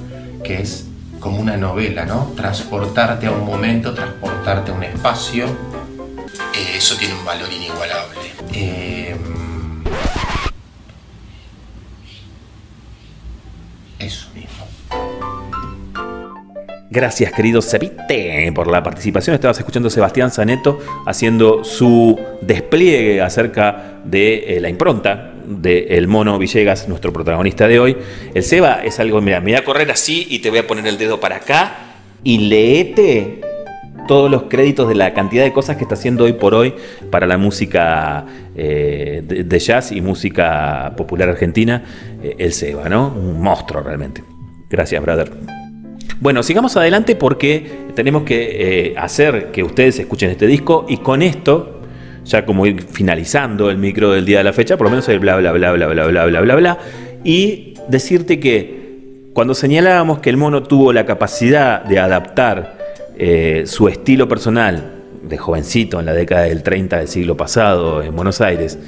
que 0.44 0.60
es 0.62 0.84
como 1.18 1.40
una 1.40 1.56
novela, 1.56 2.04
¿no? 2.04 2.32
Transportarte 2.37 3.26
a 3.26 3.32
un 3.32 3.44
momento, 3.44 3.92
transportarte 3.92 4.70
a 4.70 4.75
un 4.75 4.84
espacio, 4.84 5.46
eh, 5.46 6.76
eso 6.76 6.94
tiene 6.96 7.14
un 7.14 7.25
valor 7.25 7.52
inigualable. 7.52 8.30
Eh, 8.52 9.16
Gracias, 16.90 17.33
querido 17.33 17.61
Cepite, 17.61 18.50
por 18.54 18.66
la 18.66 18.83
participación. 18.83 19.35
Estabas 19.35 19.59
escuchando 19.59 19.88
a 19.88 19.90
Sebastián 19.90 20.30
Zaneto 20.30 20.78
haciendo 21.07 21.62
su 21.62 22.18
despliegue 22.40 23.21
acerca 23.21 24.00
de 24.04 24.57
eh, 24.57 24.61
la 24.61 24.71
impronta 24.71 25.35
de 25.47 25.99
El 25.99 26.09
Mono 26.09 26.38
Villegas, 26.38 26.88
nuestro 26.88 27.12
protagonista 27.12 27.68
de 27.68 27.78
hoy. 27.78 27.97
El 28.33 28.42
Seba 28.42 28.80
es 28.85 28.99
algo, 29.00 29.21
mira, 29.21 29.40
me 29.40 29.52
voy 29.52 29.61
a 29.61 29.64
correr 29.64 29.90
así 29.90 30.26
y 30.30 30.38
te 30.38 30.49
voy 30.49 30.61
a 30.61 30.66
poner 30.66 30.87
el 30.87 30.97
dedo 30.97 31.21
para 31.21 31.37
acá 31.37 31.75
y 32.25 32.38
leete 32.38 33.42
todos 34.07 34.30
los 34.30 34.45
créditos 34.45 34.88
de 34.88 34.95
la 34.95 35.12
cantidad 35.12 35.45
de 35.45 35.52
cosas 35.52 35.76
que 35.76 35.83
está 35.83 35.95
haciendo 35.95 36.25
hoy 36.25 36.33
por 36.33 36.54
hoy 36.54 36.75
para 37.11 37.26
la 37.26 37.37
música 37.37 38.25
eh, 38.57 39.23
de, 39.23 39.59
jazz 39.59 39.92
y 39.92 40.00
música 40.00 40.95
popular 40.97 41.28
argentina, 41.28 41.85
eh, 42.23 42.37
el 42.38 42.54
Seba, 42.54 42.88
¿no? 42.88 43.09
Un 43.09 43.42
monstruo 43.42 43.83
realmente. 43.83 44.25
Gracias, 44.71 45.02
brother. 45.02 45.67
Bueno, 46.20 46.42
sigamos 46.42 46.76
adelante 46.76 47.14
porque 47.14 47.90
tenemos 47.94 48.25
que 48.25 48.88
eh, 48.88 48.94
hacer 48.96 49.52
que 49.52 49.62
ustedes 49.62 49.98
escuchen 50.00 50.30
este 50.30 50.46
disco 50.48 50.84
y 50.88 50.96
con 50.96 51.22
esto, 51.22 51.80
ya 52.25 52.44
como 52.44 52.66
ir 52.66 52.82
finalizando 52.82 53.70
el 53.70 53.78
micro 53.78 54.10
del 54.10 54.25
día 54.25 54.38
de 54.38 54.44
la 54.44 54.52
fecha, 54.52 54.76
por 54.76 54.87
lo 54.87 54.90
menos 54.90 55.08
el 55.08 55.20
bla 55.20 55.37
bla 55.37 55.52
bla 55.52 55.72
bla 55.72 55.87
bla 55.87 56.06
bla 56.06 56.26
bla 56.26 56.40
bla 56.40 56.54
bla 56.56 56.78
y 57.22 57.75
decirte 57.88 58.40
que 58.40 59.30
cuando 59.32 59.54
señalábamos 59.54 60.18
que 60.18 60.30
el 60.30 60.37
mono 60.37 60.64
tuvo 60.64 60.92
la 60.92 61.06
capacidad 61.06 61.84
de 61.84 62.00
adaptar 62.00 62.78
eh, 63.16 63.62
su 63.66 63.87
estilo 63.88 64.26
personal 64.26 64.94
de 65.22 65.38
jovencito 65.38 66.00
en 66.00 66.06
la 66.06 66.14
década 66.14 66.42
del 66.42 66.64
30 66.64 66.98
del 66.98 67.08
siglo 67.08 67.37
pasado 67.37 68.02
en 68.02 68.16
Buenos 68.16 68.40
Aires 68.40 68.78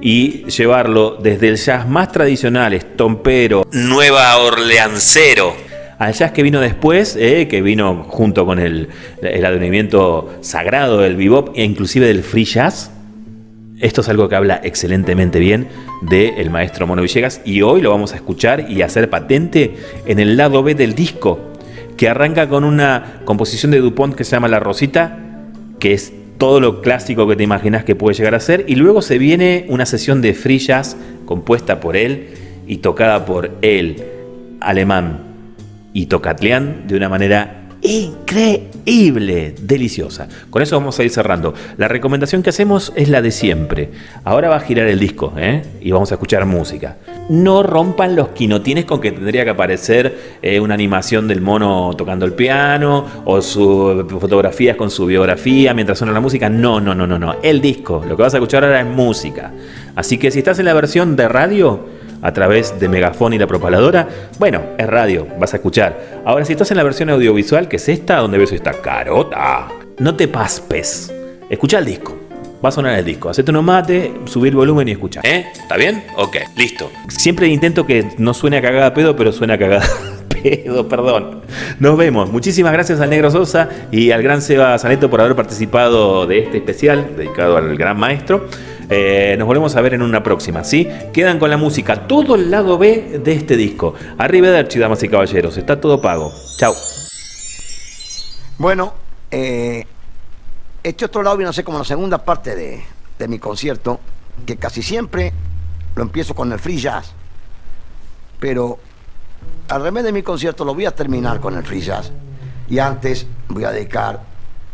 y 0.00 0.44
llevarlo 0.46 1.18
desde 1.22 1.48
el 1.48 1.56
jazz 1.56 1.88
más 1.88 2.10
tradicional, 2.10 2.74
estompero, 2.74 3.64
nueva 3.72 4.36
orleancero, 4.38 5.54
al 5.98 6.12
jazz 6.12 6.32
que 6.32 6.42
vino 6.42 6.60
después, 6.60 7.16
eh, 7.16 7.48
que 7.48 7.62
vino 7.62 8.04
junto 8.08 8.46
con 8.46 8.58
el, 8.58 8.88
advenimiento 9.22 10.34
sagrado 10.40 11.00
del 11.00 11.16
bebop 11.16 11.50
e 11.54 11.64
inclusive 11.64 12.06
del 12.06 12.22
free 12.22 12.44
jazz. 12.44 12.90
Esto 13.80 14.00
es 14.00 14.08
algo 14.08 14.28
que 14.28 14.36
habla 14.36 14.60
excelentemente 14.62 15.38
bien 15.38 15.68
del 16.02 16.48
maestro 16.50 16.86
Mono 16.86 17.02
Villegas 17.02 17.40
y 17.44 17.62
hoy 17.62 17.80
lo 17.80 17.90
vamos 17.90 18.12
a 18.12 18.16
escuchar 18.16 18.70
y 18.70 18.82
hacer 18.82 19.10
patente 19.10 19.74
en 20.06 20.20
el 20.20 20.36
lado 20.36 20.62
B 20.62 20.74
del 20.74 20.94
disco, 20.94 21.52
que 21.96 22.08
arranca 22.08 22.48
con 22.48 22.64
una 22.64 23.20
composición 23.24 23.72
de 23.72 23.80
Dupont 23.80 24.14
que 24.14 24.24
se 24.24 24.32
llama 24.32 24.48
La 24.48 24.60
Rosita, 24.60 25.18
que 25.80 25.92
es 25.92 26.12
todo 26.38 26.60
lo 26.60 26.82
clásico 26.82 27.28
que 27.28 27.36
te 27.36 27.42
imaginas 27.42 27.84
que 27.84 27.94
puede 27.94 28.16
llegar 28.16 28.34
a 28.34 28.40
ser, 28.40 28.64
y 28.68 28.76
luego 28.76 29.02
se 29.02 29.18
viene 29.18 29.66
una 29.68 29.86
sesión 29.86 30.22
de 30.22 30.34
free 30.34 30.58
jazz 30.58 30.96
compuesta 31.26 31.80
por 31.80 31.96
él 31.96 32.28
y 32.66 32.78
tocada 32.78 33.26
por 33.26 33.50
él, 33.60 34.02
alemán, 34.60 35.33
y 35.94 36.06
Tocatlián 36.06 36.86
de 36.86 36.96
una 36.96 37.08
manera 37.08 37.64
increíble, 37.84 39.54
deliciosa. 39.60 40.26
Con 40.48 40.62
eso 40.62 40.76
vamos 40.76 40.98
a 40.98 41.04
ir 41.04 41.10
cerrando. 41.10 41.52
La 41.76 41.86
recomendación 41.86 42.42
que 42.42 42.48
hacemos 42.48 42.92
es 42.96 43.10
la 43.10 43.20
de 43.20 43.30
siempre. 43.30 43.90
Ahora 44.24 44.48
va 44.48 44.56
a 44.56 44.60
girar 44.60 44.86
el 44.88 44.98
disco 44.98 45.34
¿eh? 45.36 45.62
y 45.82 45.92
vamos 45.92 46.10
a 46.10 46.14
escuchar 46.14 46.46
música. 46.46 46.96
No 47.28 47.62
rompan 47.62 48.16
los 48.16 48.28
quinotines 48.28 48.86
con 48.86 49.00
que 49.00 49.12
tendría 49.12 49.44
que 49.44 49.50
aparecer 49.50 50.38
eh, 50.40 50.60
una 50.60 50.74
animación 50.74 51.28
del 51.28 51.42
mono 51.42 51.92
tocando 51.96 52.24
el 52.24 52.32
piano 52.32 53.04
o 53.26 53.42
sus 53.42 54.10
fotografías 54.10 54.76
con 54.76 54.90
su 54.90 55.04
biografía 55.04 55.74
mientras 55.74 55.98
suena 55.98 56.12
la 56.12 56.20
música. 56.20 56.48
No, 56.48 56.80
no, 56.80 56.94
no, 56.94 57.06
no, 57.06 57.18
no. 57.18 57.36
El 57.42 57.60
disco, 57.60 58.02
lo 58.08 58.16
que 58.16 58.22
vas 58.22 58.32
a 58.32 58.38
escuchar 58.38 58.64
ahora 58.64 58.80
es 58.80 58.86
música. 58.86 59.52
Así 59.94 60.16
que 60.16 60.30
si 60.30 60.38
estás 60.38 60.58
en 60.58 60.64
la 60.64 60.74
versión 60.74 61.16
de 61.16 61.28
radio, 61.28 61.86
a 62.24 62.32
través 62.32 62.80
de 62.80 62.88
megafón 62.88 63.34
y 63.34 63.38
la 63.38 63.46
propaladora, 63.46 64.08
bueno, 64.38 64.62
es 64.78 64.86
radio, 64.86 65.28
vas 65.38 65.52
a 65.52 65.58
escuchar. 65.58 66.22
Ahora, 66.24 66.46
si 66.46 66.52
estás 66.52 66.70
en 66.70 66.78
la 66.78 66.82
versión 66.82 67.10
audiovisual, 67.10 67.68
que 67.68 67.76
es 67.76 67.86
esta, 67.88 68.16
donde 68.16 68.38
ves 68.38 68.50
esta 68.50 68.72
carota, 68.72 69.68
no 69.98 70.16
te 70.16 70.26
paspes. 70.26 71.12
Escucha 71.50 71.78
el 71.78 71.84
disco. 71.84 72.18
Va 72.64 72.70
a 72.70 72.72
sonar 72.72 72.98
el 72.98 73.04
disco. 73.04 73.28
Hacete 73.28 73.52
un 73.52 73.62
mate, 73.62 74.10
subir 74.24 74.52
el 74.52 74.56
volumen 74.56 74.88
y 74.88 74.92
escucha. 74.92 75.20
¿Eh? 75.22 75.44
¿Está 75.52 75.76
bien? 75.76 76.02
Ok, 76.16 76.38
listo. 76.56 76.90
Siempre 77.08 77.46
intento 77.48 77.84
que 77.84 78.06
no 78.16 78.32
suene 78.32 78.56
a 78.56 78.62
cagada 78.62 78.94
pedo, 78.94 79.14
pero 79.14 79.30
suena 79.30 79.54
a 79.54 79.58
cagada 79.58 79.86
pedo, 80.30 80.88
perdón. 80.88 81.42
Nos 81.78 81.98
vemos. 81.98 82.32
Muchísimas 82.32 82.72
gracias 82.72 83.02
al 83.02 83.10
Negro 83.10 83.30
Sosa 83.30 83.68
y 83.92 84.12
al 84.12 84.22
gran 84.22 84.40
Seba 84.40 84.78
Zaneto 84.78 85.10
por 85.10 85.20
haber 85.20 85.36
participado 85.36 86.26
de 86.26 86.38
este 86.38 86.56
especial 86.56 87.06
dedicado 87.18 87.58
al 87.58 87.76
gran 87.76 87.98
maestro. 87.98 88.48
Eh, 88.90 89.36
nos 89.38 89.46
volvemos 89.46 89.74
a 89.76 89.80
ver 89.80 89.94
en 89.94 90.02
una 90.02 90.22
próxima, 90.22 90.64
¿sí? 90.64 90.88
Quedan 91.12 91.38
con 91.38 91.50
la 91.50 91.56
música, 91.56 92.06
todo 92.06 92.34
el 92.34 92.50
lado 92.50 92.78
B 92.78 93.20
de 93.22 93.32
este 93.32 93.56
disco. 93.56 93.94
Arrivederci, 94.18 94.78
damas 94.78 95.02
y 95.02 95.08
caballeros, 95.08 95.56
está 95.56 95.80
todo 95.80 96.00
pago. 96.00 96.32
Chao. 96.56 96.74
Bueno, 98.58 98.94
eh, 99.30 99.86
este 100.82 101.04
otro 101.06 101.22
lado 101.22 101.36
viene 101.36 101.50
a 101.50 101.52
ser 101.52 101.64
como 101.64 101.78
la 101.78 101.84
segunda 101.84 102.18
parte 102.18 102.54
de, 102.54 102.84
de 103.18 103.28
mi 103.28 103.38
concierto, 103.38 104.00
que 104.44 104.56
casi 104.56 104.82
siempre 104.82 105.32
lo 105.94 106.02
empiezo 106.02 106.34
con 106.34 106.52
el 106.52 106.58
free 106.58 106.78
jazz. 106.78 107.12
Pero 108.38 108.78
al 109.68 109.82
revés 109.82 110.04
de 110.04 110.12
mi 110.12 110.22
concierto 110.22 110.64
lo 110.64 110.74
voy 110.74 110.86
a 110.86 110.90
terminar 110.90 111.40
con 111.40 111.56
el 111.56 111.64
free 111.64 111.80
jazz. 111.80 112.12
Y 112.68 112.78
antes 112.78 113.26
voy 113.48 113.64
a 113.64 113.70
dedicar 113.70 114.20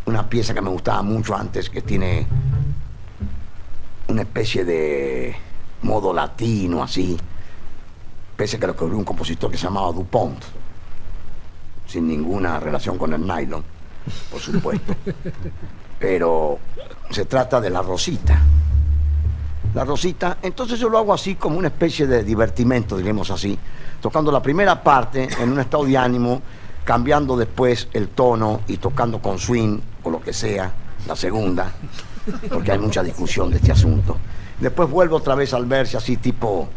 una 0.07 0.29
pieza 0.29 0.55
que 0.55 0.61
me 0.61 0.71
gustaba 0.71 1.03
mucho 1.03 1.37
antes, 1.37 1.71
que 1.71 1.83
tiene 1.83 2.27
una 4.11 4.23
especie 4.23 4.65
de 4.65 5.37
modo 5.83 6.13
latino 6.13 6.83
así, 6.83 7.17
pese 8.37 8.57
a 8.57 8.61
que 8.61 8.67
lo 8.67 8.73
escribió 8.73 8.99
un 8.99 9.05
compositor 9.05 9.51
que 9.51 9.57
se 9.57 9.65
llamaba 9.65 9.93
Dupont, 9.93 10.43
sin 11.87 12.09
ninguna 12.09 12.59
relación 12.59 12.99
con 12.99 13.13
el 13.13 13.27
nylon, 13.27 13.63
por 14.31 14.41
supuesto. 14.41 14.95
Pero 15.99 16.59
se 17.11 17.27
trata 17.27 17.61
de 17.61 17.71
la 17.71 17.83
Rosita. 17.83 18.43
La 19.75 19.85
Rosita, 19.85 20.39
entonces 20.43 20.81
yo 20.81 20.89
lo 20.89 20.99
hago 20.99 21.15
así 21.15 21.37
como 21.37 21.59
una 21.59 21.69
especie 21.69 22.07
de 22.07 22.25
divertimento, 22.25 22.97
diremos 22.97 23.31
así, 23.31 23.57
tocando 24.01 24.33
la 24.33 24.43
primera 24.43 24.83
parte 24.83 25.29
en 25.39 25.53
un 25.53 25.61
estado 25.61 25.85
de 25.85 25.97
ánimo, 25.97 26.43
cambiando 26.85 27.37
después 27.37 27.89
el 27.93 28.09
tono 28.09 28.63
y 28.67 28.79
tocando 28.79 29.21
con 29.21 29.39
swing 29.39 29.79
o 30.03 30.11
lo 30.11 30.21
que 30.21 30.33
sea, 30.33 30.73
la 31.07 31.15
segunda 31.15 31.73
porque 32.49 32.73
hay 32.73 32.79
mucha 32.79 33.03
discusión 33.03 33.51
de 33.51 33.57
este 33.57 33.73
asunto. 33.73 34.17
Después 34.59 34.91
vuelvo 34.91 35.17
otra 35.17 35.35
vez 35.35 35.55
al 35.55 35.67
verse 35.67 35.97
así 35.97 36.17
tipo 36.19 36.69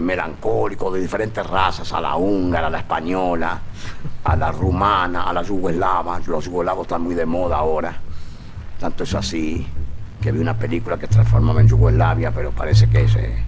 melancólico 0.00 0.90
de 0.90 1.00
diferentes 1.00 1.46
razas, 1.46 1.92
a 1.92 2.00
la 2.00 2.16
húngara, 2.16 2.68
a 2.68 2.70
la 2.70 2.78
española, 2.78 3.60
a 4.24 4.36
la 4.36 4.50
rumana, 4.50 5.24
a 5.24 5.32
la 5.32 5.42
yugoslava. 5.42 6.18
Los 6.26 6.46
yugoslavos 6.46 6.86
están 6.86 7.02
muy 7.02 7.14
de 7.14 7.26
moda 7.26 7.56
ahora. 7.56 7.94
Tanto 8.80 9.04
es 9.04 9.14
así 9.14 9.66
que 10.22 10.32
vi 10.32 10.40
una 10.40 10.56
película 10.56 10.96
que 10.96 11.08
transformaba 11.08 11.60
en 11.60 11.68
Yugoslavia, 11.68 12.32
pero 12.32 12.52
parece 12.52 12.88
que 12.88 13.02
es, 13.02 13.14
eh, 13.16 13.44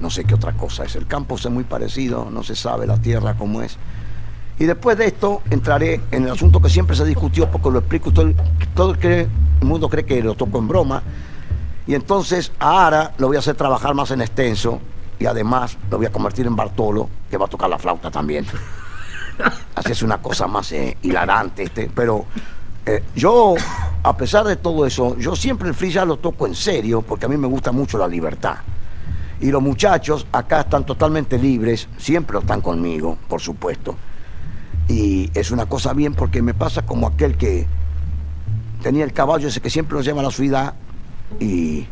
no 0.00 0.10
sé 0.10 0.24
qué 0.24 0.34
otra 0.34 0.52
cosa 0.52 0.84
es. 0.84 0.96
El 0.96 1.06
campo 1.06 1.36
es 1.36 1.48
muy 1.48 1.64
parecido, 1.64 2.28
no 2.30 2.42
se 2.42 2.54
sabe 2.54 2.86
la 2.86 2.98
tierra 2.98 3.34
cómo 3.34 3.62
es. 3.62 3.78
Y 4.58 4.66
después 4.66 4.98
de 4.98 5.06
esto 5.06 5.42
entraré 5.50 6.00
en 6.10 6.24
el 6.24 6.30
asunto 6.30 6.60
que 6.60 6.68
siempre 6.68 6.94
se 6.94 7.04
discutió, 7.04 7.50
porque 7.50 7.70
lo 7.70 7.78
explico, 7.78 8.12
todo, 8.12 8.32
todo 8.74 8.94
el, 9.62 9.68
mundo 9.68 9.88
cree 9.88 10.04
que 10.04 10.22
lo 10.22 10.34
toco 10.34 10.58
en 10.58 10.68
broma. 10.68 11.02
Y 11.86 11.94
entonces 11.94 12.52
a 12.58 12.86
Ara 12.86 13.12
lo 13.18 13.28
voy 13.28 13.36
a 13.36 13.40
hacer 13.40 13.56
trabajar 13.56 13.94
más 13.94 14.10
en 14.10 14.20
extenso 14.20 14.80
y 15.18 15.26
además 15.26 15.76
lo 15.90 15.98
voy 15.98 16.06
a 16.06 16.12
convertir 16.12 16.46
en 16.46 16.54
Bartolo, 16.54 17.08
que 17.30 17.36
va 17.36 17.46
a 17.46 17.48
tocar 17.48 17.70
la 17.70 17.78
flauta 17.78 18.10
también. 18.10 18.46
Así 19.74 19.92
es 19.92 20.02
una 20.02 20.20
cosa 20.20 20.46
más 20.46 20.70
eh, 20.72 20.96
hilarante, 21.02 21.64
este, 21.64 21.90
pero 21.94 22.26
eh, 22.84 23.02
yo, 23.14 23.54
a 24.02 24.16
pesar 24.16 24.44
de 24.44 24.56
todo 24.56 24.84
eso, 24.86 25.16
yo 25.16 25.36
siempre 25.36 25.68
el 25.68 25.74
free 25.74 25.90
jazz 25.90 26.06
lo 26.06 26.18
toco 26.18 26.46
en 26.46 26.54
serio, 26.54 27.02
porque 27.02 27.26
a 27.26 27.28
mí 27.28 27.36
me 27.36 27.46
gusta 27.46 27.72
mucho 27.72 27.98
la 27.98 28.08
libertad. 28.08 28.56
Y 29.40 29.50
los 29.50 29.62
muchachos 29.62 30.26
acá 30.32 30.60
están 30.60 30.84
totalmente 30.86 31.38
libres, 31.38 31.88
siempre 31.98 32.38
están 32.38 32.60
conmigo, 32.60 33.18
por 33.28 33.40
supuesto. 33.40 33.96
Y 34.88 35.30
es 35.34 35.50
una 35.50 35.66
cosa 35.66 35.92
bien 35.94 36.14
porque 36.14 36.42
me 36.42 36.54
pasa 36.54 36.82
como 36.82 37.06
aquel 37.06 37.36
que 37.36 37.66
tenía 38.82 39.04
el 39.04 39.12
caballo 39.12 39.48
ese 39.48 39.60
que 39.60 39.70
siempre 39.70 39.96
lo 39.96 40.02
lleva 40.02 40.20
a 40.20 40.24
la 40.24 40.30
ciudad 40.30 40.74
y, 41.40 41.86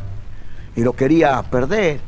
y 0.75 0.83
lo 0.83 0.93
quería 0.93 1.41
perder. 1.43 1.99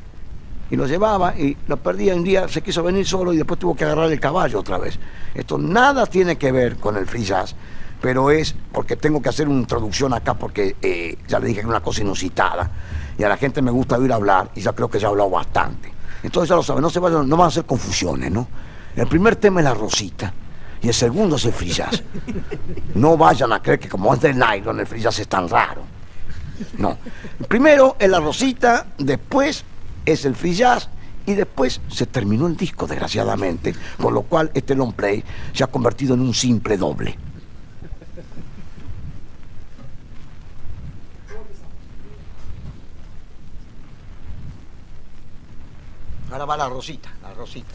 Y 0.69 0.75
lo 0.75 0.87
llevaba 0.87 1.37
y 1.37 1.55
lo 1.67 1.77
perdía. 1.77 2.15
Un 2.15 2.23
día 2.23 2.47
se 2.47 2.61
quiso 2.61 2.81
venir 2.83 3.05
solo 3.05 3.33
y 3.33 3.37
después 3.37 3.59
tuvo 3.59 3.75
que 3.75 3.83
agarrar 3.83 4.11
el 4.11 4.19
caballo 4.19 4.59
otra 4.59 4.77
vez. 4.77 4.97
Esto 5.33 5.57
nada 5.57 6.05
tiene 6.05 6.37
que 6.37 6.51
ver 6.51 6.77
con 6.77 6.97
el 6.97 7.05
free 7.05 7.25
pero 8.01 8.31
es 8.31 8.53
porque 8.71 8.97
tengo 8.97 9.21
que 9.21 9.29
hacer 9.29 9.47
una 9.47 9.61
introducción 9.61 10.13
acá 10.13 10.33
porque 10.33 10.75
eh, 10.81 11.17
ya 11.25 11.39
le 11.39 11.47
dije 11.47 11.61
que 11.61 11.65
es 11.65 11.69
una 11.69 11.79
cosa 11.79 12.01
inusitada 12.01 12.69
y 13.17 13.23
a 13.23 13.29
la 13.29 13.37
gente 13.37 13.61
me 13.61 13.71
gusta 13.71 13.97
oír 13.97 14.11
hablar 14.11 14.49
y 14.55 14.61
ya 14.61 14.73
creo 14.73 14.89
que 14.89 14.99
ya 14.99 15.07
he 15.07 15.11
hablado 15.11 15.29
bastante. 15.29 15.93
Entonces 16.21 16.49
ya 16.49 16.55
lo 16.55 16.63
saben, 16.63 16.81
no, 16.81 16.89
se 16.89 16.99
vayan, 16.99 17.29
no 17.29 17.37
van 17.37 17.45
a 17.45 17.47
hacer 17.47 17.65
confusiones, 17.65 18.29
¿no? 18.29 18.47
El 18.95 19.07
primer 19.07 19.37
tema 19.37 19.61
es 19.61 19.63
la 19.63 19.73
rosita 19.73 20.33
y 20.83 20.89
el 20.89 20.93
segundo 20.93 21.37
es 21.37 21.45
el 21.45 21.53
jazz. 21.53 22.03
No 22.93 23.17
vayan 23.17 23.53
a 23.53 23.61
creer 23.61 23.79
que 23.79 23.89
como 23.89 24.13
es 24.13 24.21
del 24.21 24.37
nylon 24.37 24.81
el 24.81 24.87
jazz 25.01 25.17
es 25.19 25.27
tan 25.27 25.47
raro. 25.47 25.81
No. 26.77 26.97
Primero 27.47 27.95
es 27.97 28.09
la 28.09 28.19
rosita, 28.19 28.87
después 28.97 29.63
es 30.05 30.25
el 30.25 30.35
jazz 30.35 30.89
y 31.25 31.33
después 31.33 31.79
se 31.87 32.05
terminó 32.05 32.47
el 32.47 32.57
disco, 32.57 32.85
desgraciadamente, 32.85 33.73
con 33.99 34.13
lo 34.13 34.23
cual 34.23 34.51
este 34.53 34.75
long 34.75 34.93
play 34.93 35.23
se 35.53 35.63
ha 35.63 35.67
convertido 35.67 36.15
en 36.15 36.19
un 36.19 36.33
simple 36.33 36.77
doble. 36.77 37.17
Ahora 46.29 46.45
va 46.45 46.57
la 46.57 46.67
rosita, 46.67 47.09
la 47.21 47.33
rosita. 47.33 47.73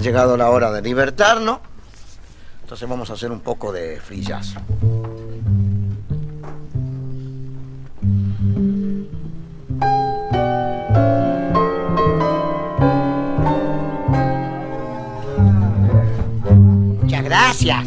llegado 0.00 0.36
la 0.36 0.50
hora 0.50 0.70
de 0.70 0.82
libertarnos. 0.82 1.58
Entonces 2.62 2.88
vamos 2.88 3.10
a 3.10 3.14
hacer 3.14 3.30
un 3.30 3.40
poco 3.40 3.72
de 3.72 4.00
free. 4.00 4.24
Muchas 17.02 17.24
gracias. 17.24 17.84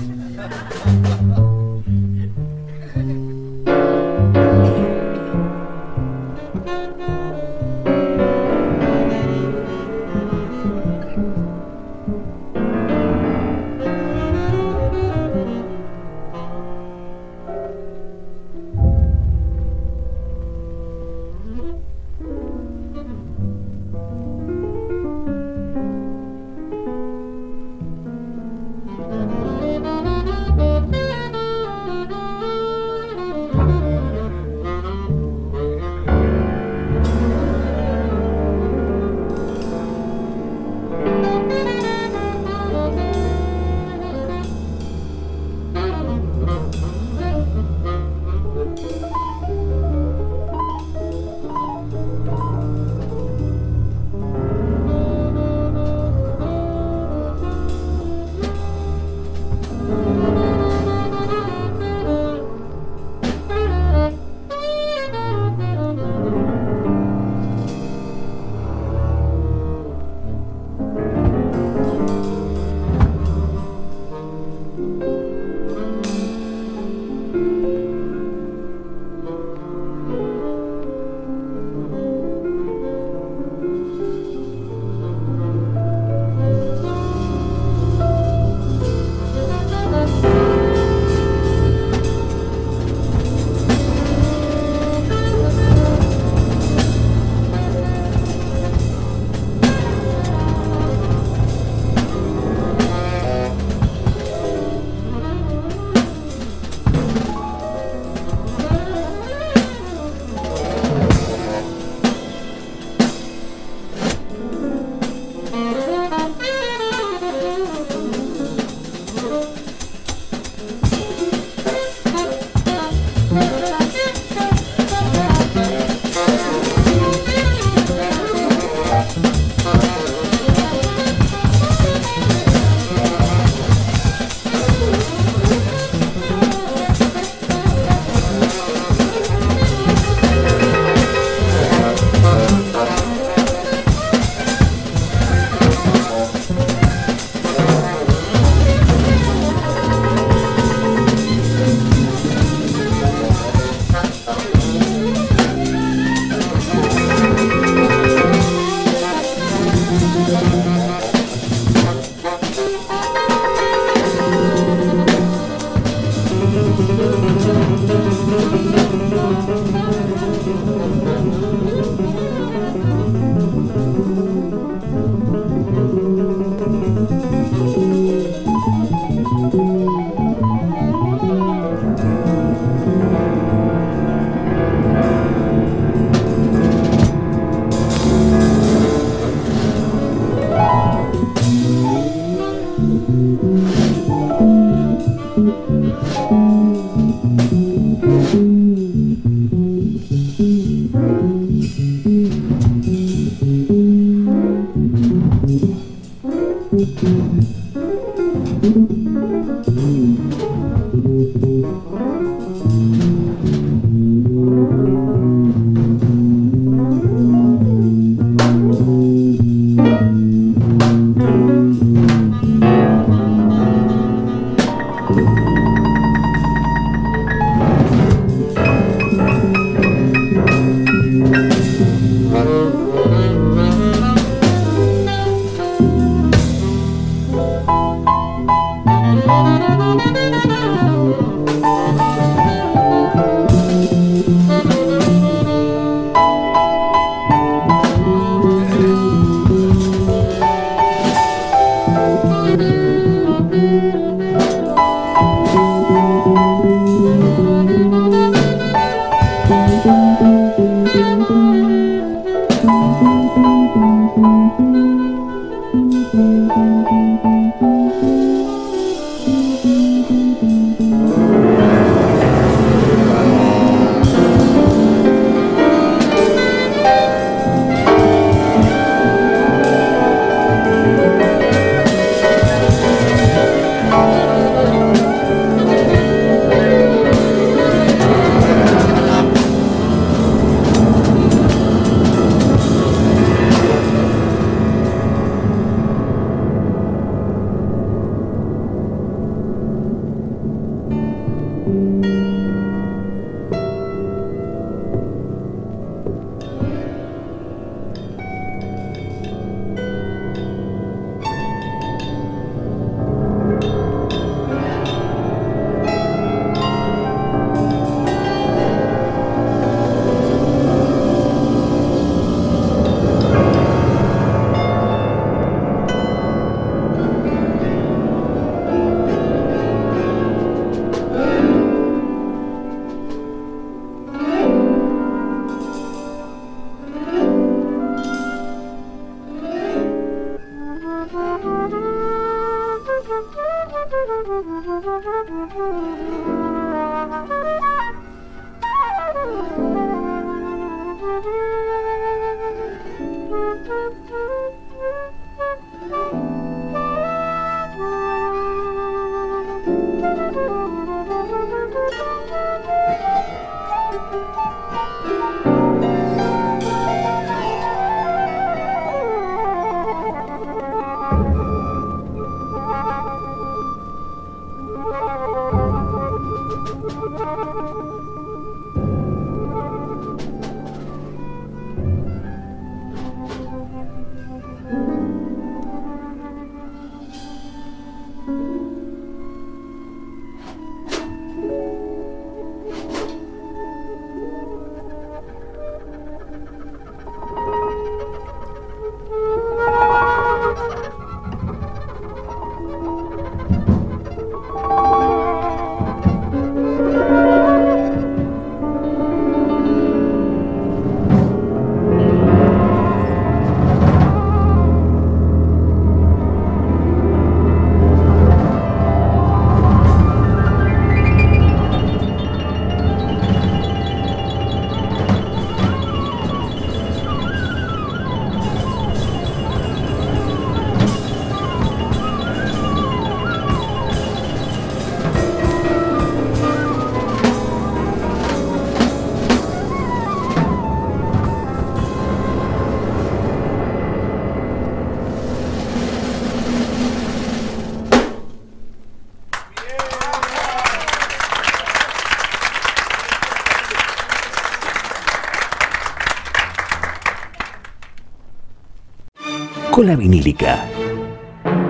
La 459.83 459.97
Vinílica 459.97 460.63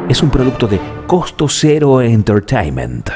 es 0.07 0.21
un 0.21 0.29
producto 0.29 0.67
de 0.67 0.79
Costo 1.07 1.47
Cero 1.49 1.99
Entertainment. 1.99 3.09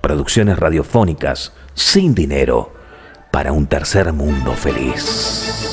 Producciones 0.00 0.58
radiofónicas 0.58 1.52
sin 1.74 2.14
dinero 2.14 2.72
para 3.30 3.52
un 3.52 3.66
tercer 3.66 4.14
mundo 4.14 4.54
feliz. 4.54 5.69